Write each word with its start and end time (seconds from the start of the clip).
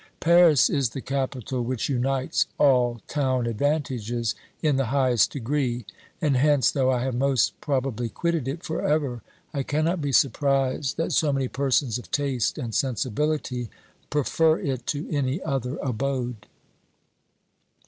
Paris 0.19 0.67
is 0.67 0.89
the 0.89 0.99
capital 0.99 1.63
which 1.63 1.87
unites 1.87 2.47
all 2.57 3.01
town 3.07 3.45
advantages 3.45 4.33
in 4.63 4.75
the 4.75 4.85
highest 4.87 5.31
degree, 5.31 5.85
and 6.19 6.37
hence, 6.37 6.71
though 6.71 6.89
I 6.89 7.03
have 7.03 7.13
most 7.13 7.61
probably 7.61 8.09
quitted 8.09 8.47
it 8.47 8.63
for 8.63 8.81
ever, 8.81 9.21
I 9.53 9.61
cannot 9.61 10.01
be 10.01 10.11
surprised 10.11 10.97
that 10.97 11.11
so 11.13 11.31
many 11.31 11.47
persons 11.47 11.99
of 11.99 12.09
taste 12.09 12.57
and 12.57 12.73
sensibility 12.73 13.69
prefer 14.09 14.57
it 14.57 14.87
to 14.87 15.07
any 15.15 15.39
other 15.43 15.77
abode. 15.83 16.47